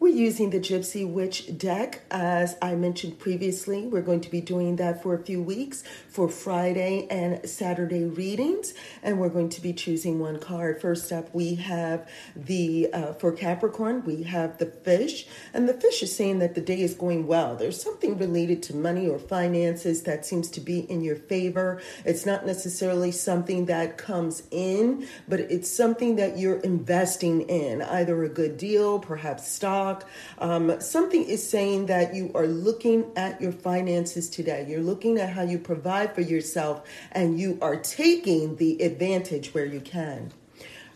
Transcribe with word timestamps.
We're 0.00 0.16
using 0.16 0.48
the 0.48 0.58
Gypsy 0.58 1.06
Witch 1.06 1.58
deck. 1.58 2.00
As 2.10 2.56
I 2.62 2.74
mentioned 2.74 3.18
previously, 3.18 3.86
we're 3.86 4.00
going 4.00 4.22
to 4.22 4.30
be 4.30 4.40
doing 4.40 4.76
that 4.76 5.02
for 5.02 5.12
a 5.12 5.22
few 5.22 5.42
weeks 5.42 5.84
for 6.08 6.26
Friday 6.26 7.06
and 7.10 7.46
Saturday 7.46 8.04
readings, 8.04 8.72
and 9.02 9.20
we're 9.20 9.28
going 9.28 9.50
to 9.50 9.60
be 9.60 9.74
choosing 9.74 10.18
one 10.18 10.38
card. 10.38 10.80
First 10.80 11.12
up, 11.12 11.34
we 11.34 11.56
have 11.56 12.08
the, 12.34 12.90
uh, 12.94 13.12
for 13.12 13.30
Capricorn, 13.30 14.02
we 14.06 14.22
have 14.22 14.56
the 14.56 14.64
fish, 14.64 15.26
and 15.52 15.68
the 15.68 15.74
fish 15.74 16.02
is 16.02 16.16
saying 16.16 16.38
that 16.38 16.54
the 16.54 16.62
day 16.62 16.80
is 16.80 16.94
going 16.94 17.26
well. 17.26 17.54
There's 17.54 17.82
something 17.82 18.16
related 18.16 18.62
to 18.64 18.76
money 18.76 19.06
or 19.06 19.18
finances 19.18 20.04
that 20.04 20.24
seems 20.24 20.48
to 20.52 20.62
be 20.62 20.80
in 20.90 21.02
your 21.02 21.16
favor. 21.16 21.82
It's 22.06 22.24
not 22.24 22.46
necessarily 22.46 23.12
something 23.12 23.66
that 23.66 23.98
comes 23.98 24.44
in, 24.50 25.06
but 25.28 25.40
it's 25.40 25.70
something 25.70 26.16
that 26.16 26.38
you're 26.38 26.60
investing 26.60 27.42
in, 27.42 27.82
either 27.82 28.24
a 28.24 28.30
good 28.30 28.56
deal, 28.56 28.98
perhaps 28.98 29.46
stock 29.46 29.89
um, 30.38 30.80
something 30.80 31.24
is 31.24 31.46
saying 31.48 31.86
that 31.86 32.14
you 32.14 32.30
are 32.34 32.46
looking 32.46 33.10
at 33.16 33.40
your 33.40 33.52
finances 33.52 34.28
today. 34.28 34.66
You're 34.68 34.80
looking 34.82 35.18
at 35.18 35.30
how 35.30 35.42
you 35.42 35.58
provide 35.58 36.14
for 36.14 36.20
yourself 36.20 36.88
and 37.12 37.38
you 37.38 37.58
are 37.60 37.76
taking 37.76 38.56
the 38.56 38.82
advantage 38.82 39.54
where 39.54 39.64
you 39.64 39.80
can. 39.80 40.32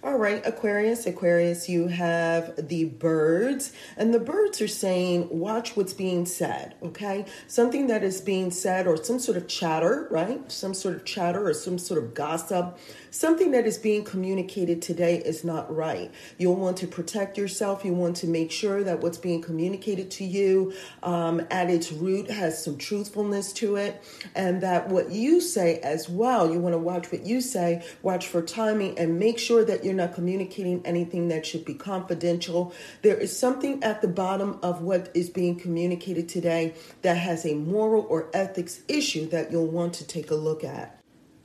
All 0.04 0.18
right, 0.18 0.46
Aquarius, 0.46 1.06
Aquarius, 1.06 1.66
you 1.66 1.88
have 1.88 2.68
the 2.68 2.84
birds, 2.84 3.72
and 3.96 4.12
the 4.12 4.18
birds 4.18 4.60
are 4.60 4.68
saying, 4.68 5.30
watch 5.30 5.78
what's 5.78 5.94
being 5.94 6.26
said, 6.26 6.74
okay? 6.82 7.24
Something 7.46 7.86
that 7.86 8.04
is 8.04 8.20
being 8.20 8.50
said, 8.50 8.86
or 8.86 9.02
some 9.02 9.18
sort 9.18 9.38
of 9.38 9.48
chatter, 9.48 10.06
right? 10.10 10.52
Some 10.52 10.74
sort 10.74 10.96
of 10.96 11.06
chatter 11.06 11.48
or 11.48 11.54
some 11.54 11.78
sort 11.78 12.04
of 12.04 12.12
gossip 12.12 12.78
something 13.14 13.52
that 13.52 13.64
is 13.64 13.78
being 13.78 14.02
communicated 14.02 14.82
today 14.82 15.18
is 15.18 15.44
not 15.44 15.74
right. 15.74 16.10
You'll 16.36 16.56
want 16.56 16.76
to 16.78 16.88
protect 16.88 17.38
yourself. 17.38 17.84
You 17.84 17.92
want 17.94 18.16
to 18.16 18.26
make 18.26 18.50
sure 18.50 18.82
that 18.82 19.00
what's 19.00 19.18
being 19.18 19.40
communicated 19.40 20.10
to 20.12 20.24
you 20.24 20.72
um, 21.02 21.40
at 21.50 21.70
its 21.70 21.92
root 21.92 22.28
has 22.28 22.62
some 22.62 22.76
truthfulness 22.76 23.52
to 23.54 23.76
it, 23.76 24.02
and 24.34 24.60
that 24.62 24.88
what 24.88 25.10
you 25.10 25.40
say 25.40 25.78
as 25.78 26.08
well, 26.08 26.50
you 26.50 26.58
want 26.58 26.74
to 26.74 26.78
watch 26.78 27.12
what 27.12 27.24
you 27.24 27.40
say, 27.40 27.84
watch 28.02 28.26
for 28.26 28.42
timing, 28.42 28.98
and 28.98 29.18
make 29.18 29.38
sure 29.38 29.64
that 29.64 29.84
you're 29.84 29.94
not 29.94 30.14
communicating 30.14 30.84
anything 30.84 31.28
that 31.28 31.46
should 31.46 31.64
be 31.64 31.74
confidential. 31.74 32.74
There 33.02 33.16
is 33.16 33.36
something 33.36 33.82
at 33.84 34.02
the 34.02 34.08
bottom 34.08 34.58
of 34.62 34.82
what 34.82 35.10
is 35.14 35.30
being 35.30 35.56
communicated 35.56 36.28
today 36.28 36.74
that 37.02 37.16
has 37.16 37.46
a 37.46 37.54
moral 37.54 38.06
or 38.08 38.28
ethics 38.34 38.80
issue 38.88 39.28
that 39.28 39.52
you'll 39.52 39.66
want 39.66 39.94
to 39.94 40.06
take 40.06 40.30
a 40.30 40.34
look 40.34 40.64
at. 40.64 40.93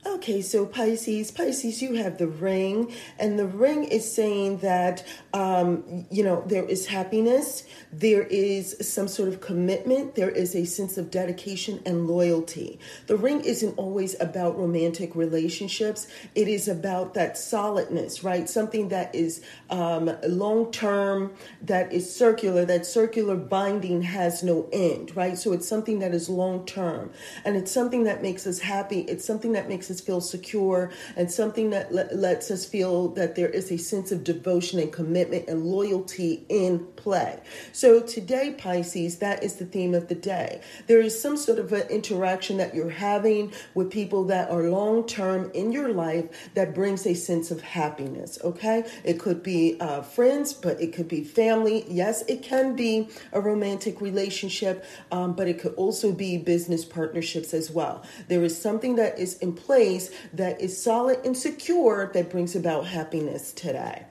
Okay, 0.06 0.40
so 0.40 0.64
Pisces, 0.64 1.30
Pisces, 1.30 1.82
you 1.82 1.92
have 1.94 2.16
the 2.16 2.26
ring, 2.26 2.90
and 3.18 3.38
the 3.38 3.46
ring 3.46 3.84
is 3.84 4.10
saying 4.10 4.58
that, 4.58 5.06
um, 5.34 6.06
you 6.10 6.24
know, 6.24 6.42
there 6.46 6.64
is 6.64 6.86
happiness, 6.86 7.64
there 7.92 8.22
is 8.22 8.76
some 8.80 9.08
sort 9.08 9.28
of 9.28 9.42
commitment, 9.42 10.14
there 10.14 10.30
is 10.30 10.54
a 10.54 10.64
sense 10.64 10.96
of 10.96 11.10
dedication 11.10 11.82
and 11.84 12.06
loyalty. 12.08 12.80
The 13.08 13.16
ring 13.18 13.42
isn't 13.42 13.76
always 13.76 14.18
about 14.20 14.58
romantic 14.58 15.14
relationships, 15.14 16.06
it 16.34 16.48
is 16.48 16.66
about 16.66 17.12
that 17.14 17.36
solidness, 17.36 18.24
right? 18.24 18.48
Something 18.48 18.88
that 18.88 19.14
is 19.14 19.42
um, 19.68 20.10
long 20.26 20.72
term, 20.72 21.34
that 21.60 21.92
is 21.92 22.10
circular, 22.14 22.64
that 22.64 22.86
circular 22.86 23.36
binding 23.36 24.00
has 24.00 24.42
no 24.42 24.66
end, 24.72 25.14
right? 25.14 25.36
So 25.36 25.52
it's 25.52 25.68
something 25.68 25.98
that 25.98 26.14
is 26.14 26.30
long 26.30 26.64
term, 26.64 27.10
and 27.44 27.54
it's 27.54 27.70
something 27.70 28.04
that 28.04 28.22
makes 28.22 28.46
us 28.46 28.60
happy, 28.60 29.00
it's 29.00 29.26
something 29.26 29.52
that 29.52 29.68
makes 29.68 29.89
us 29.90 30.00
feel 30.00 30.20
secure 30.20 30.90
and 31.16 31.30
something 31.30 31.70
that 31.70 31.92
le- 31.92 32.08
lets 32.12 32.50
us 32.50 32.64
feel 32.64 33.08
that 33.08 33.34
there 33.34 33.48
is 33.48 33.70
a 33.70 33.78
sense 33.78 34.12
of 34.12 34.24
devotion 34.24 34.78
and 34.78 34.92
commitment 34.92 35.48
and 35.48 35.64
loyalty 35.64 36.44
in 36.48 36.86
play. 36.96 37.40
So 37.72 38.00
today, 38.00 38.54
Pisces, 38.56 39.18
that 39.18 39.42
is 39.42 39.56
the 39.56 39.66
theme 39.66 39.94
of 39.94 40.08
the 40.08 40.14
day. 40.14 40.60
There 40.86 41.00
is 41.00 41.20
some 41.20 41.36
sort 41.36 41.58
of 41.58 41.72
an 41.72 41.88
interaction 41.88 42.56
that 42.58 42.74
you're 42.74 42.90
having 42.90 43.52
with 43.74 43.90
people 43.90 44.24
that 44.24 44.50
are 44.50 44.64
long 44.64 45.06
term 45.06 45.50
in 45.54 45.72
your 45.72 45.92
life 45.92 46.50
that 46.54 46.74
brings 46.74 47.06
a 47.06 47.14
sense 47.14 47.50
of 47.50 47.60
happiness, 47.60 48.38
okay? 48.44 48.84
It 49.04 49.18
could 49.18 49.42
be 49.42 49.78
uh, 49.80 50.02
friends, 50.02 50.52
but 50.52 50.80
it 50.80 50.92
could 50.92 51.08
be 51.08 51.24
family. 51.24 51.84
Yes, 51.88 52.22
it 52.28 52.42
can 52.42 52.76
be 52.76 53.08
a 53.32 53.40
romantic 53.40 54.00
relationship, 54.00 54.84
um, 55.10 55.34
but 55.34 55.48
it 55.48 55.58
could 55.60 55.74
also 55.74 56.12
be 56.12 56.36
business 56.38 56.84
partnerships 56.84 57.54
as 57.54 57.70
well. 57.70 58.04
There 58.28 58.44
is 58.44 58.60
something 58.60 58.96
that 58.96 59.18
is 59.18 59.38
in 59.38 59.52
place 59.54 59.79
place 59.80 60.10
that 60.34 60.60
is 60.60 60.82
solid 60.82 61.24
and 61.24 61.34
secure 61.34 62.10
that 62.12 62.28
brings 62.28 62.54
about 62.54 62.86
happiness 62.86 63.50
today. 63.50 64.04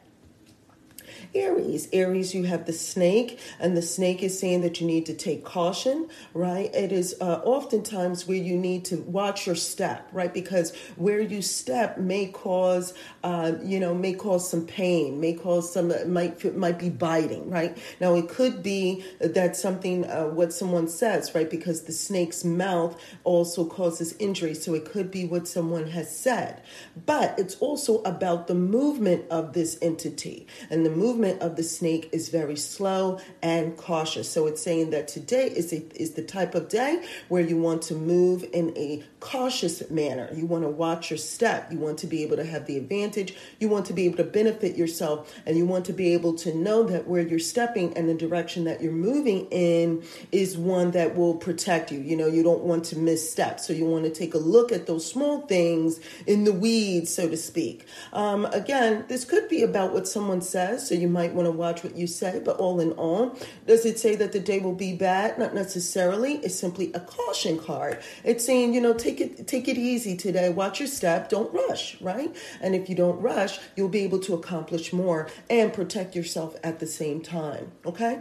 Aries. 1.35 1.88
Aries, 1.94 2.34
you 2.34 2.44
have 2.44 2.66
the 2.66 2.73
snake, 2.73 3.40
and 3.59 3.78
the 3.78 3.81
snake 3.81 4.23
is 4.23 4.40
saying 4.40 4.62
that 4.62 4.81
you 4.81 4.88
need 4.88 5.06
to 5.06 5.13
take 5.13 5.45
caution, 5.45 6.09
right? 6.34 6.73
It 6.73 6.91
is 6.91 7.16
uh, 7.22 7.41
oftentimes 7.44 8.28
where 8.28 8.38
you 8.38 8.57
need 8.57 8.85
to 8.85 8.97
watch 8.97 9.45
your 9.45 9.56
step, 9.56 10.09
right? 10.12 10.34
Because 10.34 10.75
where 10.95 11.22
you 11.22 11.41
step 11.44 12.00
may 12.00 12.28
cause, 12.28 12.95
uh, 13.23 13.53
you 13.63 13.79
know, 13.79 13.94
may 13.94 14.13
cause 14.13 14.50
some 14.50 14.66
pain, 14.66 15.19
may 15.22 15.34
cause 15.34 15.72
some, 15.72 15.94
might 16.12 16.56
might 16.56 16.79
be 16.79 16.89
biting, 16.89 17.47
right? 17.50 17.78
Now 18.01 18.16
it 18.16 18.28
could 18.28 18.63
be 18.63 19.03
that 19.19 19.56
something 19.56 20.06
uh, 20.06 20.28
what 20.28 20.51
someone 20.51 20.88
says, 20.88 21.35
right? 21.35 21.50
Because 21.50 21.84
the 21.84 21.94
snake's 21.94 22.44
mouth 22.44 23.00
also 23.23 23.66
causes 23.66 24.16
injury, 24.18 24.56
so 24.56 24.73
it 24.73 24.85
could 24.85 25.12
be 25.12 25.25
what 25.25 25.47
someone 25.47 25.88
has 25.88 26.16
said. 26.16 26.63
But 27.06 27.38
it's 27.38 27.56
also 27.57 28.01
about 28.03 28.47
the 28.47 28.56
movement 28.56 29.25
of 29.29 29.53
this 29.53 29.78
entity, 29.81 30.47
and 30.72 30.84
the 30.84 30.89
movement 30.89 31.19
movement 31.19 31.41
of 31.41 31.56
the 31.56 31.63
snake 31.63 32.09
is 32.12 32.30
very 32.30 32.56
slow 32.56 33.19
and 33.41 33.75
cautious. 33.78 34.30
So 34.30 34.47
it's 34.47 34.62
saying 34.62 34.91
that 34.91 35.07
today 35.07 35.47
is, 35.47 35.74
a, 35.74 35.84
is 36.02 36.13
the 36.13 36.24
type 36.24 36.56
of 36.56 36.69
day 36.69 37.03
where 37.28 37.41
you 37.41 37.57
want 37.57 37.81
to 37.84 37.96
move 37.96 38.46
in 38.53 38.75
a 38.78 39.03
cautious 39.19 39.90
manner. 39.90 40.30
You 40.34 40.46
want 40.46 40.63
to 40.63 40.69
watch 40.69 41.09
your 41.09 41.18
step. 41.18 41.72
You 41.72 41.78
want 41.78 42.00
to 42.00 42.07
be 42.07 42.24
able 42.24 42.38
to 42.38 42.46
have 42.46 42.66
the 42.66 42.78
advantage. 42.78 43.35
You 43.59 43.68
want 43.68 43.85
to 43.88 43.94
be 43.94 44.06
able 44.06 44.18
to 44.18 44.24
benefit 44.24 44.78
yourself. 44.78 45.34
And 45.46 45.57
you 45.57 45.66
want 45.66 45.85
to 45.85 45.94
be 45.94 46.13
able 46.13 46.35
to 46.35 46.56
know 46.56 46.84
that 46.84 47.07
where 47.07 47.22
you're 47.22 47.40
stepping 47.40 47.96
and 47.97 48.07
the 48.07 48.13
direction 48.13 48.63
that 48.63 48.81
you're 48.81 48.91
moving 48.94 49.47
in 49.51 50.03
is 50.31 50.57
one 50.57 50.91
that 50.91 51.18
will 51.18 51.36
protect 51.36 51.91
you. 51.91 52.00
You 52.00 52.16
know, 52.16 52.28
you 52.28 52.44
don't 52.44 52.63
want 52.63 52.86
to 52.86 52.97
misstep. 52.97 53.59
So 53.59 53.74
you 53.74 53.86
want 53.86 54.06
to 54.06 54.12
take 54.12 54.34
a 54.34 54.38
look 54.38 54.72
at 54.72 54.88
those 54.88 55.06
small 55.06 55.41
things 55.41 56.00
in 56.25 56.46
the 56.46 56.53
weeds, 56.53 57.13
so 57.13 57.28
to 57.28 57.38
speak. 57.38 57.86
Um, 58.13 58.46
again, 58.46 59.03
this 59.09 59.25
could 59.25 59.50
be 59.50 59.63
about 59.63 59.91
what 59.94 60.07
someone 60.07 60.41
says. 60.41 60.88
So 60.88 60.96
you 60.96 61.08
might 61.09 61.33
want 61.33 61.47
to 61.47 61.51
watch 61.51 61.83
what 61.83 61.95
you 61.95 62.07
say, 62.07 62.41
but 62.43 62.57
all 62.57 62.79
in 62.79 62.91
all, 62.93 63.37
does 63.67 63.85
it 63.85 63.99
say 63.99 64.15
that 64.15 64.31
the 64.31 64.39
day 64.39 64.59
will 64.59 64.75
be 64.75 64.95
bad? 64.95 65.37
Not 65.37 65.53
necessarily. 65.53 66.35
It's 66.37 66.55
simply 66.55 66.91
a 66.93 66.99
caution 66.99 67.59
card. 67.59 67.99
It's 68.23 68.45
saying, 68.45 68.73
you 68.73 68.81
know, 68.81 68.93
take 68.93 69.19
it 69.19 69.47
take 69.47 69.67
it 69.67 69.77
easy 69.77 70.15
today. 70.15 70.49
Watch 70.49 70.79
your 70.79 70.87
step. 70.87 71.29
Don't 71.29 71.53
rush, 71.53 71.99
right? 72.01 72.35
And 72.61 72.75
if 72.75 72.89
you 72.89 72.95
don't 72.95 73.19
rush, 73.21 73.59
you'll 73.75 73.89
be 73.89 74.03
able 74.03 74.19
to 74.19 74.33
accomplish 74.33 74.93
more 74.93 75.27
and 75.49 75.73
protect 75.73 76.15
yourself 76.15 76.55
at 76.63 76.79
the 76.79 76.87
same 76.87 77.21
time. 77.21 77.71
Okay? 77.85 78.19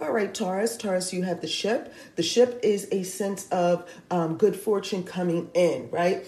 All 0.00 0.12
right, 0.12 0.32
Taurus. 0.32 0.76
Taurus, 0.76 1.12
you 1.12 1.22
have 1.22 1.40
the 1.40 1.48
ship. 1.48 1.94
The 2.16 2.22
ship 2.22 2.60
is 2.62 2.86
a 2.92 3.02
sense 3.02 3.48
of 3.48 3.90
um, 4.10 4.36
good 4.36 4.54
fortune 4.54 5.02
coming 5.02 5.50
in, 5.54 5.88
right? 5.90 6.26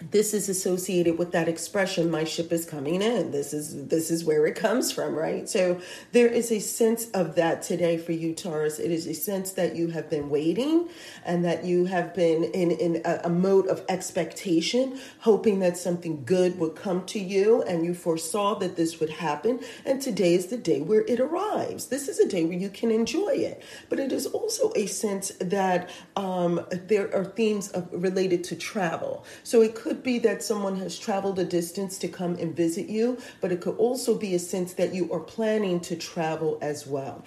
This 0.00 0.32
is 0.32 0.48
associated 0.48 1.18
with 1.18 1.32
that 1.32 1.48
expression 1.48 2.10
my 2.10 2.24
ship 2.24 2.52
is 2.52 2.64
coming 2.64 3.02
in. 3.02 3.30
This 3.30 3.52
is 3.52 3.86
this 3.88 4.10
is 4.10 4.24
where 4.24 4.46
it 4.46 4.54
comes 4.54 4.92
from 4.92 5.14
right? 5.14 5.48
So 5.48 5.80
there 6.12 6.28
is 6.28 6.52
a 6.52 6.60
sense 6.60 7.10
of 7.10 7.34
that 7.34 7.62
today 7.62 7.98
for 7.98 8.12
you 8.12 8.34
taurus. 8.34 8.78
It 8.78 8.90
is 8.90 9.06
a 9.06 9.14
sense 9.14 9.52
that 9.52 9.74
you 9.74 9.88
have 9.88 10.08
been 10.08 10.30
waiting 10.30 10.88
and 11.24 11.44
that 11.44 11.64
you 11.64 11.86
have 11.86 12.14
been 12.14 12.44
in 12.44 12.70
in 12.70 13.02
a, 13.04 13.22
a 13.24 13.28
mode 13.28 13.66
of 13.66 13.84
expectation 13.88 14.98
hoping 15.20 15.58
that 15.60 15.76
something 15.76 16.24
good 16.24 16.58
would 16.58 16.76
come 16.76 17.04
to 17.06 17.18
you 17.18 17.62
and 17.62 17.84
you 17.84 17.94
foresaw 17.94 18.54
that 18.58 18.76
this 18.76 19.00
would 19.00 19.10
happen. 19.10 19.60
And 19.84 20.00
today 20.00 20.34
is 20.34 20.46
the 20.46 20.56
day 20.56 20.80
where 20.80 21.02
it 21.02 21.20
arrives. 21.20 21.86
This 21.86 22.08
is 22.08 22.18
a 22.18 22.28
day 22.28 22.44
where 22.44 22.58
you 22.58 22.70
can 22.70 22.90
enjoy 22.90 23.30
it. 23.30 23.62
But 23.88 23.98
it 23.98 24.12
is 24.12 24.26
also 24.26 24.72
a 24.76 24.86
sense 24.86 25.32
that 25.40 25.90
um, 26.16 26.64
there 26.70 27.14
are 27.14 27.24
themes 27.24 27.68
of, 27.70 27.88
related 27.92 28.44
to 28.44 28.56
travel. 28.56 29.24
So 29.42 29.62
it 29.62 29.74
could 29.74 29.87
could 29.88 30.02
be 30.02 30.18
that 30.18 30.42
someone 30.42 30.76
has 30.76 30.98
traveled 30.98 31.38
a 31.38 31.44
distance 31.46 31.96
to 31.96 32.08
come 32.08 32.34
and 32.34 32.54
visit 32.54 32.90
you, 32.90 33.16
but 33.40 33.50
it 33.50 33.62
could 33.62 33.74
also 33.76 34.14
be 34.14 34.34
a 34.34 34.38
sense 34.38 34.74
that 34.74 34.92
you 34.92 35.10
are 35.10 35.20
planning 35.20 35.80
to 35.80 35.96
travel 35.96 36.58
as 36.60 36.86
well. 36.86 37.24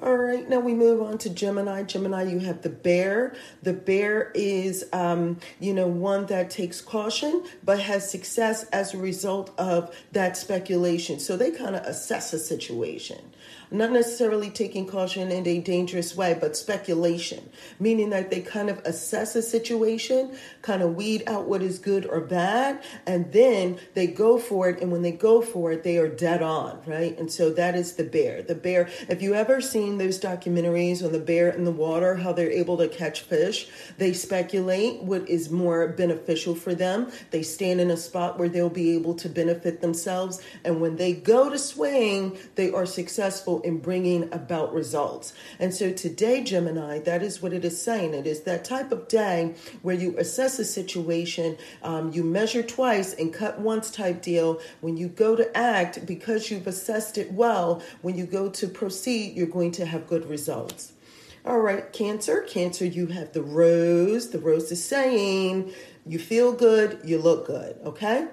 All 0.00 0.16
right, 0.16 0.48
now 0.48 0.60
we 0.60 0.74
move 0.74 1.02
on 1.02 1.18
to 1.18 1.30
Gemini. 1.30 1.82
Gemini, 1.82 2.22
you 2.22 2.38
have 2.38 2.62
the 2.62 2.68
bear. 2.68 3.34
The 3.64 3.72
bear 3.72 4.30
is, 4.32 4.84
um, 4.92 5.38
you 5.58 5.74
know, 5.74 5.88
one 5.88 6.26
that 6.26 6.50
takes 6.50 6.80
caution 6.80 7.42
but 7.64 7.80
has 7.80 8.08
success 8.08 8.62
as 8.66 8.94
a 8.94 8.98
result 8.98 9.52
of 9.58 9.92
that 10.12 10.36
speculation. 10.36 11.18
So 11.18 11.36
they 11.36 11.50
kind 11.50 11.74
of 11.74 11.82
assess 11.82 12.32
a 12.32 12.38
situation 12.38 13.18
not 13.70 13.90
necessarily 13.90 14.50
taking 14.50 14.86
caution 14.86 15.30
in 15.30 15.46
a 15.46 15.60
dangerous 15.60 16.16
way, 16.16 16.36
but 16.40 16.56
speculation, 16.56 17.50
meaning 17.78 18.10
that 18.10 18.30
they 18.30 18.40
kind 18.40 18.70
of 18.70 18.78
assess 18.84 19.36
a 19.36 19.42
situation, 19.42 20.36
kind 20.62 20.82
of 20.82 20.94
weed 20.94 21.22
out 21.26 21.46
what 21.46 21.62
is 21.62 21.78
good 21.78 22.06
or 22.06 22.20
bad, 22.20 22.82
and 23.06 23.30
then 23.32 23.78
they 23.94 24.06
go 24.06 24.38
for 24.38 24.68
it. 24.68 24.80
And 24.80 24.90
when 24.90 25.02
they 25.02 25.12
go 25.12 25.42
for 25.42 25.72
it, 25.72 25.82
they 25.82 25.98
are 25.98 26.08
dead 26.08 26.42
on, 26.42 26.80
right? 26.86 27.18
And 27.18 27.30
so 27.30 27.50
that 27.50 27.74
is 27.74 27.94
the 27.94 28.04
bear. 28.04 28.42
The 28.42 28.54
bear, 28.54 28.88
if 29.08 29.20
you 29.20 29.34
ever 29.34 29.60
seen 29.60 29.87
those 29.96 30.20
documentaries 30.20 31.02
on 31.02 31.12
the 31.12 31.18
bear 31.18 31.48
in 31.48 31.64
the 31.64 31.70
water, 31.70 32.16
how 32.16 32.32
they're 32.32 32.50
able 32.50 32.76
to 32.76 32.88
catch 32.88 33.22
fish, 33.22 33.68
they 33.96 34.12
speculate 34.12 35.02
what 35.02 35.26
is 35.28 35.50
more 35.50 35.88
beneficial 35.88 36.54
for 36.54 36.74
them. 36.74 37.10
They 37.30 37.42
stand 37.42 37.80
in 37.80 37.90
a 37.90 37.96
spot 37.96 38.38
where 38.38 38.48
they'll 38.48 38.68
be 38.68 38.94
able 38.94 39.14
to 39.14 39.28
benefit 39.28 39.80
themselves. 39.80 40.42
And 40.64 40.80
when 40.80 40.96
they 40.96 41.14
go 41.14 41.48
to 41.48 41.58
swing, 41.58 42.36
they 42.56 42.70
are 42.70 42.84
successful 42.84 43.62
in 43.62 43.78
bringing 43.78 44.32
about 44.32 44.74
results. 44.74 45.32
And 45.58 45.72
so 45.72 45.92
today, 45.92 46.42
Gemini, 46.42 46.98
that 47.00 47.22
is 47.22 47.40
what 47.40 47.52
it 47.52 47.64
is 47.64 47.80
saying. 47.80 48.12
It 48.14 48.26
is 48.26 48.42
that 48.42 48.64
type 48.64 48.92
of 48.92 49.08
day 49.08 49.54
where 49.82 49.94
you 49.94 50.16
assess 50.18 50.58
a 50.58 50.64
situation, 50.64 51.56
um, 51.82 52.12
you 52.12 52.24
measure 52.24 52.62
twice 52.62 53.14
and 53.14 53.32
cut 53.32 53.60
once 53.60 53.90
type 53.90 54.22
deal. 54.22 54.60
When 54.80 54.96
you 54.96 55.08
go 55.08 55.36
to 55.36 55.56
act, 55.56 56.04
because 56.04 56.50
you've 56.50 56.66
assessed 56.66 57.16
it 57.18 57.32
well, 57.32 57.82
when 58.02 58.16
you 58.16 58.26
go 58.26 58.50
to 58.50 58.68
proceed, 58.68 59.36
you're 59.36 59.46
going 59.46 59.72
to 59.78 59.86
have 59.86 60.06
good 60.06 60.28
results. 60.28 60.92
All 61.44 61.60
right, 61.60 61.92
Cancer. 61.92 62.42
Cancer, 62.42 62.84
you 62.84 63.06
have 63.06 63.32
the 63.32 63.42
rose. 63.42 64.30
The 64.30 64.38
rose 64.38 64.70
is 64.70 64.84
saying 64.84 65.72
you 66.04 66.18
feel 66.18 66.52
good, 66.52 67.00
you 67.04 67.18
look 67.18 67.46
good, 67.46 67.78
okay? 67.84 68.28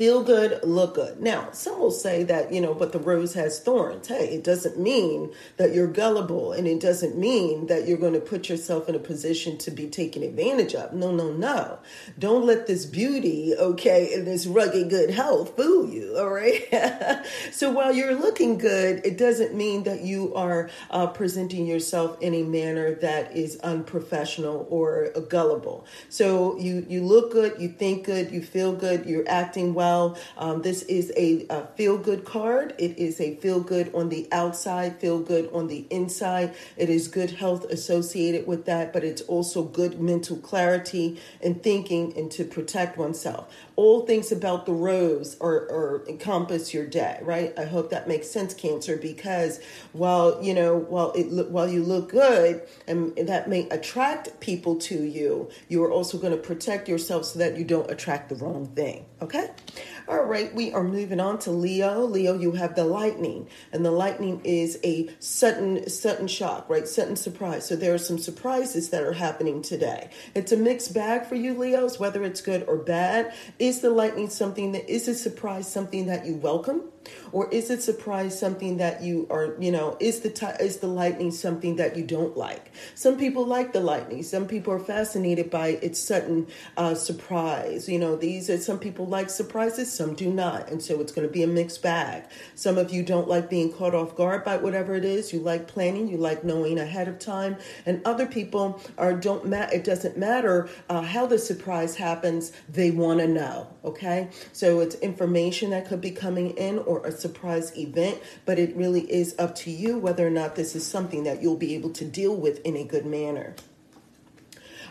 Feel 0.00 0.24
good, 0.24 0.58
look 0.64 0.94
good. 0.94 1.20
Now, 1.20 1.50
some 1.52 1.78
will 1.78 1.90
say 1.90 2.22
that, 2.22 2.50
you 2.50 2.62
know, 2.62 2.72
but 2.72 2.92
the 2.92 2.98
rose 2.98 3.34
has 3.34 3.60
thorns. 3.60 4.08
Hey, 4.08 4.30
it 4.30 4.42
doesn't 4.42 4.78
mean 4.78 5.30
that 5.58 5.74
you're 5.74 5.86
gullible 5.86 6.52
and 6.52 6.66
it 6.66 6.80
doesn't 6.80 7.18
mean 7.18 7.66
that 7.66 7.86
you're 7.86 7.98
going 7.98 8.14
to 8.14 8.20
put 8.20 8.48
yourself 8.48 8.88
in 8.88 8.94
a 8.94 8.98
position 8.98 9.58
to 9.58 9.70
be 9.70 9.90
taken 9.90 10.22
advantage 10.22 10.74
of. 10.74 10.94
No, 10.94 11.12
no, 11.12 11.30
no. 11.34 11.80
Don't 12.18 12.46
let 12.46 12.66
this 12.66 12.86
beauty, 12.86 13.52
okay, 13.54 14.14
and 14.14 14.26
this 14.26 14.46
rugged 14.46 14.88
good 14.88 15.10
health 15.10 15.54
fool 15.54 15.86
you, 15.86 16.16
all 16.16 16.30
right? 16.30 17.22
so 17.52 17.70
while 17.70 17.94
you're 17.94 18.18
looking 18.18 18.56
good, 18.56 19.04
it 19.04 19.18
doesn't 19.18 19.54
mean 19.54 19.82
that 19.82 20.00
you 20.00 20.34
are 20.34 20.70
uh, 20.90 21.08
presenting 21.08 21.66
yourself 21.66 22.16
in 22.22 22.32
a 22.32 22.42
manner 22.42 22.94
that 22.94 23.36
is 23.36 23.60
unprofessional 23.60 24.66
or 24.70 25.10
gullible. 25.28 25.84
So 26.08 26.56
you, 26.58 26.86
you 26.88 27.04
look 27.04 27.32
good, 27.32 27.60
you 27.60 27.68
think 27.68 28.06
good, 28.06 28.30
you 28.30 28.40
feel 28.40 28.72
good, 28.72 29.04
you're 29.04 29.28
acting 29.28 29.74
well 29.74 29.89
well. 29.90 30.16
Um, 30.36 30.62
this 30.62 30.82
is 30.82 31.12
a, 31.16 31.46
a 31.50 31.66
feel 31.76 31.98
good 31.98 32.24
card. 32.24 32.74
It 32.78 32.98
is 32.98 33.20
a 33.20 33.34
feel 33.36 33.60
good 33.60 33.92
on 33.94 34.08
the 34.08 34.28
outside, 34.30 35.00
feel 35.00 35.18
good 35.18 35.50
on 35.52 35.66
the 35.66 35.86
inside. 35.90 36.54
It 36.76 36.88
is 36.88 37.08
good 37.08 37.32
health 37.32 37.64
associated 37.64 38.46
with 38.46 38.66
that, 38.66 38.92
but 38.92 39.02
it's 39.04 39.22
also 39.22 39.62
good 39.62 40.00
mental 40.00 40.36
clarity 40.36 41.20
and 41.42 41.62
thinking 41.62 42.16
and 42.16 42.30
to 42.32 42.44
protect 42.44 42.96
oneself. 42.96 43.52
All 43.76 44.06
things 44.06 44.30
about 44.30 44.66
the 44.66 44.72
rose 44.72 45.36
or, 45.40 45.50
encompass 46.08 46.72
your 46.72 46.86
day, 46.86 47.18
right? 47.22 47.52
I 47.58 47.64
hope 47.64 47.90
that 47.90 48.06
makes 48.06 48.28
sense, 48.30 48.54
Cancer, 48.54 48.96
because 48.96 49.60
while 49.92 50.42
you 50.42 50.54
know, 50.54 50.76
while 50.76 51.12
it 51.12 51.26
while 51.50 51.68
you 51.68 51.82
look 51.82 52.10
good 52.10 52.62
and 52.86 53.16
that 53.16 53.48
may 53.48 53.68
attract 53.70 54.40
people 54.40 54.76
to 54.88 55.02
you, 55.02 55.50
you 55.68 55.82
are 55.84 55.90
also 55.90 56.18
going 56.18 56.32
to 56.32 56.42
protect 56.50 56.88
yourself 56.88 57.24
so 57.26 57.38
that 57.38 57.56
you 57.58 57.64
don't 57.64 57.90
attract 57.90 58.28
the 58.28 58.34
wrong 58.36 58.66
thing. 58.74 59.04
Okay. 59.22 59.50
All 60.10 60.24
right, 60.24 60.52
we 60.52 60.72
are 60.72 60.82
moving 60.82 61.20
on 61.20 61.38
to 61.40 61.52
Leo. 61.52 62.00
Leo, 62.00 62.36
you 62.36 62.50
have 62.50 62.74
the 62.74 62.84
lightning, 62.84 63.46
and 63.70 63.84
the 63.84 63.92
lightning 63.92 64.40
is 64.42 64.76
a 64.82 65.08
sudden 65.20 65.88
sudden 65.88 66.26
shock, 66.26 66.68
right? 66.68 66.88
Sudden 66.88 67.14
surprise. 67.14 67.68
So 67.68 67.76
there 67.76 67.94
are 67.94 67.98
some 67.98 68.18
surprises 68.18 68.90
that 68.90 69.04
are 69.04 69.12
happening 69.12 69.62
today. 69.62 70.10
It's 70.34 70.50
a 70.50 70.56
mixed 70.56 70.94
bag 70.94 71.26
for 71.26 71.36
you, 71.36 71.54
Leos, 71.54 72.00
whether 72.00 72.24
it's 72.24 72.40
good 72.40 72.64
or 72.66 72.76
bad. 72.76 73.32
Is 73.60 73.82
the 73.82 73.90
lightning 73.90 74.30
something 74.30 74.72
that 74.72 74.92
is 74.92 75.06
a 75.06 75.14
surprise, 75.14 75.70
something 75.70 76.06
that 76.06 76.26
you 76.26 76.34
welcome? 76.34 76.90
or 77.32 77.48
is 77.50 77.70
it 77.70 77.82
surprise 77.82 78.38
something 78.38 78.76
that 78.78 79.02
you 79.02 79.26
are 79.30 79.54
you 79.58 79.70
know 79.72 79.96
is 80.00 80.20
the 80.20 80.30
t- 80.30 80.46
is 80.60 80.78
the 80.78 80.86
lightning 80.86 81.30
something 81.30 81.76
that 81.76 81.96
you 81.96 82.04
don't 82.04 82.36
like 82.36 82.70
some 82.94 83.16
people 83.16 83.44
like 83.44 83.72
the 83.72 83.80
lightning 83.80 84.22
some 84.22 84.46
people 84.46 84.72
are 84.72 84.78
fascinated 84.78 85.50
by 85.50 85.68
its 85.68 85.98
sudden 85.98 86.46
uh, 86.76 86.94
surprise 86.94 87.88
you 87.88 87.98
know 87.98 88.16
these 88.16 88.50
are 88.50 88.58
some 88.58 88.78
people 88.78 89.06
like 89.06 89.30
surprises 89.30 89.92
some 90.00 90.14
do 90.14 90.32
not 90.32 90.70
and 90.70 90.82
so 90.82 90.98
it's 91.02 91.12
going 91.12 91.28
to 91.28 91.32
be 91.32 91.42
a 91.42 91.46
mixed 91.46 91.82
bag. 91.82 92.24
Some 92.54 92.78
of 92.78 92.90
you 92.90 93.02
don't 93.02 93.28
like 93.28 93.50
being 93.50 93.70
caught 93.70 93.94
off 93.94 94.16
guard 94.16 94.44
by 94.44 94.56
whatever 94.56 94.94
it 94.94 95.04
is. 95.04 95.30
You 95.30 95.40
like 95.40 95.68
planning 95.68 96.08
you 96.08 96.16
like 96.16 96.42
knowing 96.42 96.78
ahead 96.78 97.06
of 97.06 97.18
time 97.18 97.58
and 97.84 98.00
other 98.06 98.26
people 98.26 98.80
are 98.96 99.12
don't 99.12 99.44
matter 99.44 99.76
it 99.76 99.84
doesn't 99.84 100.16
matter 100.16 100.70
uh, 100.88 101.02
how 101.02 101.26
the 101.26 101.38
surprise 101.38 101.96
happens 101.96 102.52
they 102.66 102.90
want 102.90 103.20
to 103.20 103.28
know 103.28 103.68
okay? 103.84 104.28
So 104.52 104.80
it's 104.80 104.94
information 104.96 105.70
that 105.70 105.86
could 105.86 106.00
be 106.00 106.10
coming 106.10 106.50
in 106.50 106.78
or 106.78 107.04
a 107.06 107.12
surprise 107.12 107.76
event, 107.76 108.20
but 108.44 108.58
it 108.58 108.76
really 108.76 109.10
is 109.10 109.34
up 109.38 109.54
to 109.56 109.70
you 109.70 109.98
whether 109.98 110.26
or 110.26 110.30
not 110.30 110.56
this 110.56 110.74
is 110.74 110.86
something 110.86 111.24
that 111.24 111.42
you'll 111.42 111.56
be 111.56 111.74
able 111.74 111.90
to 111.90 112.04
deal 112.04 112.34
with 112.34 112.60
in 112.64 112.76
a 112.76 112.84
good 112.84 113.06
manner. 113.06 113.54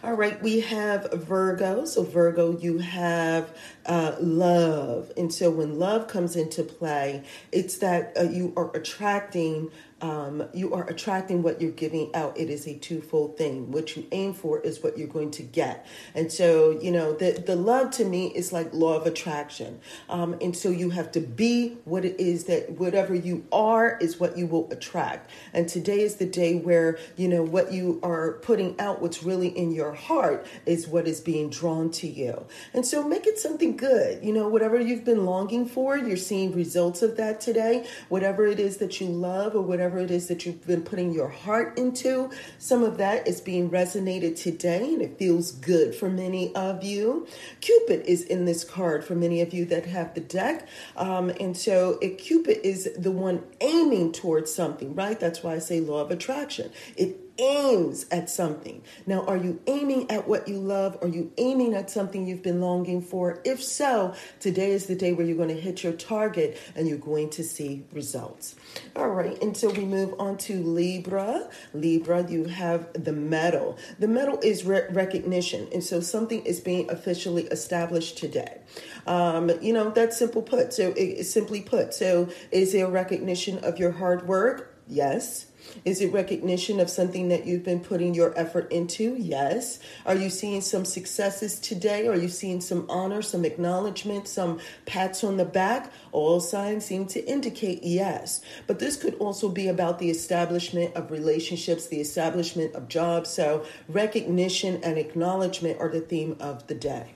All 0.01 0.13
right, 0.13 0.41
we 0.41 0.61
have 0.61 1.11
Virgo. 1.11 1.83
So, 1.83 2.03
Virgo, 2.03 2.57
you 2.57 2.77
have 2.77 3.53
uh, 3.85 4.15
love. 4.21 5.11
And 5.17 5.33
so, 5.33 5.51
when 5.51 5.77
love 5.77 6.07
comes 6.07 6.37
into 6.37 6.63
play, 6.63 7.25
it's 7.51 7.79
that 7.79 8.13
uh, 8.17 8.23
you 8.23 8.53
are 8.55 8.73
attracting 8.73 9.71
um, 10.01 10.43
you 10.53 10.73
are 10.73 10.87
attracting 10.87 11.43
what 11.43 11.61
you're 11.61 11.71
giving 11.71 12.13
out. 12.15 12.37
It 12.37 12.49
is 12.49 12.67
a 12.67 12.75
twofold 12.75 13.37
thing. 13.37 13.71
What 13.71 13.95
you 13.95 14.05
aim 14.11 14.33
for 14.33 14.59
is 14.59 14.81
what 14.81 14.97
you're 14.97 15.07
going 15.07 15.31
to 15.31 15.43
get. 15.43 15.85
And 16.15 16.31
so, 16.31 16.71
you 16.79 16.91
know, 16.91 17.13
the, 17.13 17.31
the 17.45 17.55
love 17.55 17.91
to 17.91 18.05
me 18.05 18.27
is 18.27 18.53
like 18.53 18.73
law 18.73 18.95
of 18.95 19.05
attraction. 19.05 19.79
Um, 20.09 20.37
and 20.41 20.55
so 20.55 20.69
you 20.69 20.91
have 20.91 21.11
to 21.13 21.19
be 21.19 21.77
what 21.85 22.05
it 22.05 22.19
is 22.19 22.45
that 22.45 22.71
whatever 22.71 23.13
you 23.13 23.45
are 23.51 23.97
is 23.99 24.19
what 24.19 24.37
you 24.37 24.47
will 24.47 24.71
attract. 24.71 25.29
And 25.53 25.67
today 25.67 26.01
is 26.01 26.15
the 26.15 26.25
day 26.25 26.55
where, 26.55 26.97
you 27.17 27.27
know, 27.27 27.43
what 27.43 27.73
you 27.73 27.99
are 28.01 28.33
putting 28.33 28.79
out, 28.79 29.01
what's 29.01 29.23
really 29.23 29.49
in 29.49 29.71
your 29.71 29.93
heart 29.93 30.45
is 30.65 30.87
what 30.87 31.07
is 31.07 31.19
being 31.19 31.49
drawn 31.49 31.91
to 31.91 32.07
you. 32.07 32.45
And 32.73 32.85
so 32.85 33.03
make 33.03 33.27
it 33.27 33.37
something 33.37 33.75
good. 33.75 34.23
You 34.23 34.33
know, 34.33 34.47
whatever 34.47 34.79
you've 34.79 35.05
been 35.05 35.25
longing 35.25 35.67
for, 35.67 35.97
you're 35.97 36.17
seeing 36.17 36.53
results 36.53 37.01
of 37.01 37.17
that 37.17 37.41
today. 37.41 37.85
Whatever 38.07 38.47
it 38.47 38.59
is 38.59 38.77
that 38.77 39.01
you 39.01 39.07
love 39.07 39.55
or 39.55 39.61
whatever 39.61 39.88
whatever 39.89 40.05
it 40.05 40.15
is 40.15 40.27
that 40.27 40.45
you've 40.45 40.65
been 40.67 40.83
putting 40.83 41.11
your 41.11 41.29
heart 41.29 41.77
into. 41.77 42.29
Some 42.59 42.83
of 42.83 42.97
that 42.97 43.27
is 43.27 43.41
being 43.41 43.71
resonated 43.71 44.39
today, 44.39 44.93
and 44.93 45.01
it 45.01 45.17
feels 45.17 45.51
good 45.51 45.95
for 45.95 46.09
many 46.09 46.53
of 46.53 46.83
you. 46.83 47.27
Cupid 47.59 48.05
is 48.05 48.23
in 48.23 48.45
this 48.45 48.63
card 48.63 49.03
for 49.03 49.15
many 49.15 49.41
of 49.41 49.51
you 49.51 49.65
that 49.65 49.87
have 49.87 50.13
the 50.13 50.21
deck. 50.21 50.67
Um, 50.95 51.29
and 51.39 51.57
so 51.57 51.97
it, 52.01 52.19
Cupid 52.19 52.59
is 52.63 52.89
the 52.97 53.11
one 53.11 53.43
aiming 53.61 54.11
towards 54.11 54.53
something, 54.53 54.93
right? 54.93 55.19
That's 55.19 55.41
why 55.41 55.55
I 55.55 55.59
say 55.59 55.79
law 55.79 56.01
of 56.01 56.11
attraction. 56.11 56.71
It 56.95 57.28
aims 57.39 58.05
at 58.11 58.29
something. 58.29 58.83
Now, 59.07 59.25
are 59.25 59.37
you 59.37 59.59
aiming 59.67 60.11
at 60.11 60.27
what 60.27 60.47
you 60.47 60.57
love? 60.57 60.97
Are 61.01 61.07
you 61.07 61.31
aiming 61.37 61.73
at 61.73 61.89
something 61.89 62.27
you've 62.27 62.43
been 62.43 62.61
longing 62.61 63.01
for? 63.01 63.41
If 63.45 63.63
so, 63.63 64.13
today 64.39 64.71
is 64.71 64.85
the 64.85 64.95
day 64.95 65.13
where 65.13 65.25
you're 65.25 65.37
going 65.37 65.49
to 65.49 65.59
hit 65.59 65.83
your 65.83 65.93
target 65.93 66.59
and 66.75 66.87
you're 66.87 66.97
going 66.97 67.29
to 67.31 67.43
see 67.43 67.85
results. 67.91 68.55
All 68.95 69.09
right, 69.09 69.41
until 69.41 69.71
we 69.71 69.85
move 69.85 70.13
on 70.19 70.37
to 70.39 70.61
Libra. 70.61 71.49
Libra, 71.73 72.29
you 72.29 72.45
have 72.45 72.91
the 72.93 73.13
medal. 73.13 73.77
The 73.99 74.07
medal 74.07 74.39
is 74.43 74.65
re- 74.65 74.87
recognition, 74.89 75.67
and 75.73 75.83
so 75.83 76.01
something 76.01 76.45
is 76.45 76.59
being 76.59 76.89
officially 76.91 77.43
established 77.45 78.17
today. 78.17 78.59
Um, 79.07 79.51
you 79.61 79.73
know, 79.73 79.89
that's 79.89 80.17
simple 80.17 80.41
put. 80.41 80.73
So, 80.73 80.93
it, 80.95 81.23
simply 81.23 81.61
put, 81.61 81.93
so 81.93 82.29
is 82.51 82.73
there 82.73 82.87
recognition 82.87 83.59
of 83.59 83.79
your 83.79 83.91
hard 83.91 84.27
work? 84.27 84.75
Yes. 84.87 85.48
Is 85.85 86.01
it 86.01 86.11
recognition 86.13 86.79
of 86.79 86.89
something 86.89 87.29
that 87.29 87.45
you've 87.45 87.63
been 87.63 87.79
putting 87.79 88.13
your 88.13 88.37
effort 88.37 88.71
into? 88.71 89.15
Yes. 89.17 89.79
Are 90.05 90.15
you 90.15 90.29
seeing 90.29 90.61
some 90.61 90.85
successes 90.85 91.59
today? 91.59 92.07
Are 92.07 92.15
you 92.15 92.29
seeing 92.29 92.61
some 92.61 92.85
honor, 92.89 93.21
some 93.21 93.45
acknowledgement, 93.45 94.27
some 94.27 94.59
pats 94.85 95.23
on 95.23 95.37
the 95.37 95.45
back? 95.45 95.91
All 96.11 96.39
signs 96.39 96.85
seem 96.85 97.05
to 97.07 97.25
indicate 97.25 97.83
yes. 97.83 98.41
But 98.67 98.79
this 98.79 98.97
could 98.97 99.15
also 99.15 99.49
be 99.49 99.67
about 99.67 99.99
the 99.99 100.09
establishment 100.09 100.95
of 100.95 101.11
relationships, 101.11 101.87
the 101.87 102.01
establishment 102.01 102.75
of 102.75 102.87
jobs. 102.87 103.29
So 103.29 103.65
recognition 103.87 104.83
and 104.83 104.97
acknowledgement 104.97 105.79
are 105.79 105.89
the 105.89 106.01
theme 106.01 106.35
of 106.39 106.67
the 106.67 106.75
day. 106.75 107.13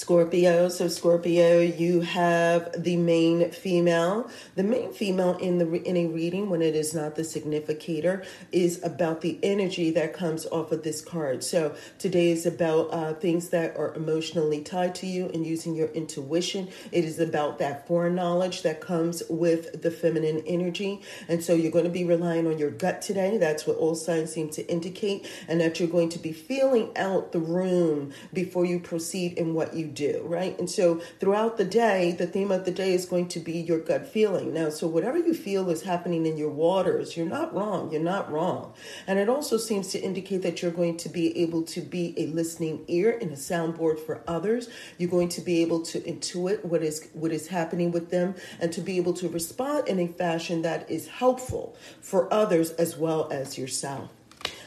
Scorpio. 0.00 0.70
So 0.70 0.88
Scorpio, 0.88 1.60
you 1.60 2.00
have 2.00 2.82
the 2.82 2.96
main 2.96 3.50
female. 3.50 4.30
The 4.54 4.62
main 4.62 4.94
female 4.94 5.36
in 5.36 5.58
the 5.58 5.70
in 5.82 5.94
a 5.94 6.06
reading 6.06 6.48
when 6.48 6.62
it 6.62 6.74
is 6.74 6.94
not 6.94 7.16
the 7.16 7.22
significator 7.22 8.24
is 8.50 8.82
about 8.82 9.20
the 9.20 9.38
energy 9.42 9.90
that 9.90 10.14
comes 10.14 10.46
off 10.46 10.72
of 10.72 10.84
this 10.84 11.02
card. 11.02 11.44
So 11.44 11.76
today 11.98 12.30
is 12.30 12.46
about 12.46 12.88
uh, 12.94 13.12
things 13.12 13.50
that 13.50 13.76
are 13.76 13.94
emotionally 13.94 14.62
tied 14.62 14.94
to 14.96 15.06
you 15.06 15.28
and 15.34 15.44
using 15.44 15.74
your 15.74 15.88
intuition. 15.88 16.70
It 16.92 17.04
is 17.04 17.18
about 17.18 17.58
that 17.58 17.86
foreknowledge 17.86 18.62
that 18.62 18.80
comes 18.80 19.22
with 19.28 19.82
the 19.82 19.90
feminine 19.90 20.42
energy, 20.46 21.02
and 21.28 21.44
so 21.44 21.52
you're 21.52 21.70
going 21.70 21.84
to 21.84 21.90
be 21.90 22.04
relying 22.04 22.46
on 22.46 22.56
your 22.56 22.70
gut 22.70 23.02
today. 23.02 23.36
That's 23.36 23.66
what 23.66 23.76
all 23.76 23.94
signs 23.94 24.32
seem 24.32 24.48
to 24.50 24.66
indicate, 24.66 25.30
and 25.46 25.60
that 25.60 25.78
you're 25.78 25.90
going 25.90 26.08
to 26.08 26.18
be 26.18 26.32
feeling 26.32 26.96
out 26.96 27.32
the 27.32 27.38
room 27.38 28.14
before 28.32 28.64
you 28.64 28.80
proceed 28.80 29.34
in 29.34 29.52
what 29.52 29.74
you 29.74 29.89
do, 29.90 30.22
right? 30.24 30.58
And 30.58 30.70
so 30.70 31.00
throughout 31.18 31.56
the 31.56 31.64
day, 31.64 32.12
the 32.12 32.26
theme 32.26 32.50
of 32.50 32.64
the 32.64 32.70
day 32.70 32.94
is 32.94 33.06
going 33.06 33.28
to 33.28 33.40
be 33.40 33.58
your 33.60 33.78
gut 33.78 34.06
feeling. 34.06 34.54
Now, 34.54 34.70
so 34.70 34.86
whatever 34.86 35.18
you 35.18 35.34
feel 35.34 35.68
is 35.70 35.82
happening 35.82 36.26
in 36.26 36.36
your 36.36 36.50
waters, 36.50 37.16
you're 37.16 37.26
not 37.26 37.54
wrong. 37.54 37.90
You're 37.90 38.02
not 38.02 38.30
wrong. 38.30 38.72
And 39.06 39.18
it 39.18 39.28
also 39.28 39.56
seems 39.56 39.88
to 39.88 40.00
indicate 40.00 40.42
that 40.42 40.62
you're 40.62 40.70
going 40.70 40.96
to 40.98 41.08
be 41.08 41.36
able 41.38 41.62
to 41.64 41.80
be 41.80 42.14
a 42.16 42.26
listening 42.28 42.84
ear 42.88 43.18
and 43.20 43.32
a 43.32 43.36
soundboard 43.36 43.98
for 43.98 44.22
others. 44.26 44.68
You're 44.98 45.10
going 45.10 45.28
to 45.30 45.40
be 45.40 45.62
able 45.62 45.82
to 45.82 46.00
intuit 46.00 46.64
what 46.64 46.82
is 46.82 47.08
what 47.12 47.32
is 47.32 47.48
happening 47.48 47.90
with 47.90 48.10
them 48.10 48.34
and 48.60 48.72
to 48.72 48.80
be 48.80 48.96
able 48.96 49.14
to 49.14 49.28
respond 49.28 49.88
in 49.88 49.98
a 49.98 50.08
fashion 50.08 50.62
that 50.62 50.90
is 50.90 51.08
helpful 51.08 51.76
for 52.00 52.32
others 52.32 52.70
as 52.72 52.96
well 52.96 53.28
as 53.30 53.58
yourself. 53.58 54.10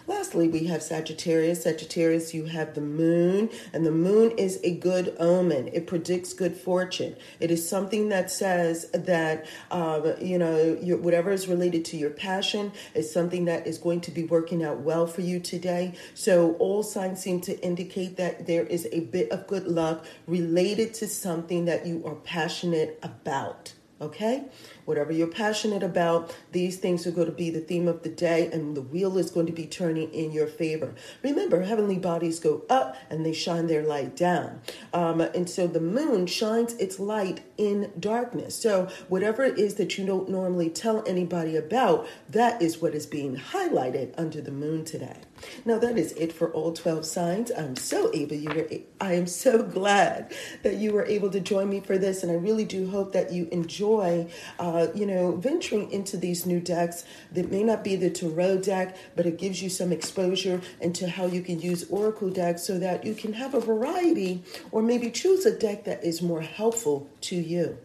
Lastly, 0.05 0.49
we 0.49 0.65
have 0.65 0.83
Sagittarius. 0.83 1.63
Sagittarius, 1.63 2.33
you 2.33 2.45
have 2.45 2.73
the 2.73 2.81
moon, 2.81 3.49
and 3.71 3.85
the 3.85 3.91
moon 3.91 4.31
is 4.31 4.59
a 4.63 4.75
good 4.75 5.15
omen. 5.17 5.69
It 5.71 5.87
predicts 5.87 6.33
good 6.33 6.57
fortune. 6.57 7.15
It 7.39 7.51
is 7.51 7.67
something 7.67 8.09
that 8.09 8.29
says 8.29 8.89
that, 8.91 9.45
uh, 9.71 10.13
you 10.19 10.37
know, 10.37 10.77
your, 10.81 10.97
whatever 10.97 11.31
is 11.31 11.47
related 11.47 11.85
to 11.85 11.97
your 11.97 12.09
passion 12.09 12.73
is 12.93 13.11
something 13.11 13.45
that 13.45 13.65
is 13.65 13.77
going 13.77 14.01
to 14.01 14.11
be 14.11 14.23
working 14.23 14.63
out 14.63 14.79
well 14.79 15.07
for 15.07 15.21
you 15.21 15.39
today. 15.39 15.93
So 16.13 16.53
all 16.55 16.83
signs 16.83 17.21
seem 17.21 17.39
to 17.41 17.57
indicate 17.61 18.17
that 18.17 18.45
there 18.45 18.63
is 18.63 18.87
a 18.91 19.01
bit 19.01 19.31
of 19.31 19.47
good 19.47 19.67
luck 19.67 20.05
related 20.27 20.93
to 20.95 21.07
something 21.07 21.65
that 21.65 21.85
you 21.85 22.05
are 22.05 22.15
passionate 22.15 22.99
about. 23.01 23.73
Okay? 24.01 24.43
Whatever 24.85 25.13
you're 25.13 25.27
passionate 25.27 25.83
about, 25.83 26.35
these 26.51 26.77
things 26.77 27.07
are 27.07 27.11
going 27.11 27.27
to 27.27 27.33
be 27.33 27.49
the 27.49 27.61
theme 27.61 27.87
of 27.87 28.03
the 28.03 28.09
day, 28.09 28.49
and 28.51 28.75
the 28.75 28.81
wheel 28.81 29.17
is 29.17 29.31
going 29.31 29.45
to 29.45 29.53
be 29.53 29.65
turning 29.65 30.13
in 30.13 30.31
your 30.31 30.47
favor. 30.47 30.93
Remember, 31.21 31.61
heavenly 31.61 31.97
bodies 31.97 32.39
go 32.39 32.63
up 32.69 32.97
and 33.09 33.25
they 33.25 33.33
shine 33.33 33.67
their 33.67 33.83
light 33.83 34.15
down. 34.15 34.61
Um, 34.93 35.21
and 35.21 35.49
so 35.49 35.67
the 35.67 35.79
moon 35.79 36.27
shines 36.27 36.73
its 36.73 36.99
light 36.99 37.41
in 37.57 37.91
darkness. 37.99 38.55
So, 38.55 38.89
whatever 39.07 39.43
it 39.43 39.57
is 39.57 39.75
that 39.75 39.97
you 39.97 40.05
don't 40.05 40.29
normally 40.29 40.69
tell 40.69 41.03
anybody 41.07 41.55
about, 41.55 42.07
that 42.29 42.61
is 42.61 42.81
what 42.81 42.95
is 42.95 43.05
being 43.05 43.35
highlighted 43.35 44.13
under 44.17 44.41
the 44.41 44.51
moon 44.51 44.85
today. 44.85 45.17
Now 45.65 45.77
that 45.79 45.97
is 45.97 46.11
it 46.13 46.33
for 46.33 46.51
all 46.51 46.73
12 46.73 47.05
signs. 47.05 47.51
I'm 47.51 47.75
so 47.75 48.09
able 48.13 48.35
you 48.35 48.49
were 48.49 48.67
I 48.99 49.13
am 49.13 49.27
so 49.27 49.63
glad 49.63 50.33
that 50.63 50.75
you 50.75 50.93
were 50.93 51.05
able 51.05 51.29
to 51.31 51.39
join 51.39 51.69
me 51.69 51.79
for 51.79 51.97
this 51.97 52.23
and 52.23 52.31
I 52.31 52.35
really 52.35 52.65
do 52.65 52.89
hope 52.89 53.13
that 53.13 53.31
you 53.31 53.47
enjoy 53.51 54.27
uh, 54.59 54.87
you 54.93 55.05
know 55.05 55.35
venturing 55.35 55.91
into 55.91 56.17
these 56.17 56.45
new 56.45 56.59
decks 56.59 57.03
that 57.31 57.51
may 57.51 57.63
not 57.63 57.83
be 57.83 57.95
the 57.95 58.09
tarot 58.09 58.59
deck 58.59 58.95
but 59.15 59.25
it 59.25 59.37
gives 59.37 59.61
you 59.61 59.69
some 59.69 59.91
exposure 59.91 60.61
into 60.79 61.07
how 61.07 61.25
you 61.25 61.41
can 61.41 61.59
use 61.59 61.85
oracle 61.89 62.29
decks 62.29 62.63
so 62.63 62.79
that 62.79 63.05
you 63.05 63.13
can 63.13 63.33
have 63.33 63.53
a 63.53 63.59
variety 63.59 64.43
or 64.71 64.81
maybe 64.81 65.09
choose 65.11 65.45
a 65.45 65.57
deck 65.57 65.83
that 65.83 66.03
is 66.03 66.21
more 66.21 66.41
helpful 66.41 67.09
to 67.21 67.35
you. 67.43 67.77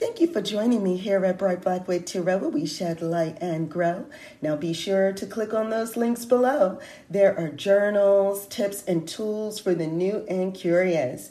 Thank 0.00 0.18
you 0.18 0.32
for 0.32 0.40
joining 0.40 0.82
me 0.82 0.96
here 0.96 1.22
at 1.26 1.36
Bright 1.36 1.60
Blackwood 1.60 2.06
Tarot, 2.06 2.38
where 2.38 2.48
we 2.48 2.64
shed 2.64 3.02
light 3.02 3.36
and 3.38 3.70
grow. 3.70 4.06
Now 4.40 4.56
be 4.56 4.72
sure 4.72 5.12
to 5.12 5.26
click 5.26 5.52
on 5.52 5.68
those 5.68 5.94
links 5.94 6.24
below. 6.24 6.80
There 7.10 7.38
are 7.38 7.50
journals, 7.50 8.46
tips, 8.46 8.82
and 8.84 9.06
tools 9.06 9.60
for 9.60 9.74
the 9.74 9.86
new 9.86 10.24
and 10.26 10.54
curious. 10.54 11.30